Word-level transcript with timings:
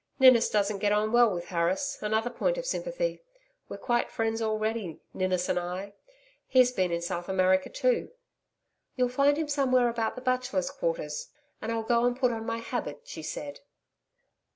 Ninnis 0.17 0.49
doesn't 0.49 0.79
get 0.79 0.91
on 0.91 1.11
well 1.11 1.31
with 1.31 1.49
Harris 1.49 1.99
another 2.01 2.31
point 2.31 2.57
of 2.57 2.65
sympathy. 2.65 3.21
We're 3.69 3.77
quite 3.77 4.09
friends 4.09 4.41
already. 4.41 4.99
Ninnis 5.13 5.47
and 5.47 5.59
I 5.59 5.93
he's 6.47 6.71
been 6.71 6.91
in 6.91 7.03
South 7.03 7.29
America, 7.29 7.69
too.' 7.69 8.09
'You'll 8.95 9.09
find 9.09 9.37
him 9.37 9.47
somewhere 9.47 9.89
about 9.89 10.15
the 10.15 10.21
Bachelors' 10.21 10.71
Quarters, 10.71 11.27
and 11.61 11.71
I'll 11.71 11.83
go 11.83 12.03
and 12.05 12.17
put 12.19 12.31
on 12.31 12.47
my 12.47 12.57
habit,' 12.57 13.01
she 13.05 13.21
said. 13.21 13.59